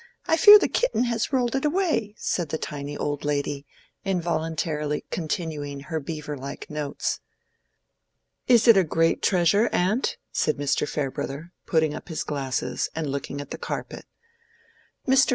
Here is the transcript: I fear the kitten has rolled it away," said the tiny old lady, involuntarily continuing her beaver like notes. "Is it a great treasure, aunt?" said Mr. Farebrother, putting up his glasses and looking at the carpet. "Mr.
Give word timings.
I 0.25 0.35
fear 0.35 0.57
the 0.57 0.67
kitten 0.67 1.03
has 1.03 1.31
rolled 1.31 1.55
it 1.55 1.63
away," 1.63 2.15
said 2.17 2.49
the 2.49 2.57
tiny 2.57 2.97
old 2.97 3.23
lady, 3.23 3.67
involuntarily 4.03 5.05
continuing 5.11 5.79
her 5.81 5.99
beaver 5.99 6.35
like 6.35 6.71
notes. 6.71 7.19
"Is 8.47 8.67
it 8.67 8.77
a 8.77 8.83
great 8.83 9.21
treasure, 9.21 9.69
aunt?" 9.71 10.17
said 10.31 10.57
Mr. 10.57 10.89
Farebrother, 10.89 11.53
putting 11.67 11.93
up 11.93 12.07
his 12.09 12.23
glasses 12.23 12.89
and 12.95 13.11
looking 13.11 13.39
at 13.41 13.51
the 13.51 13.59
carpet. 13.59 14.05
"Mr. 15.07 15.29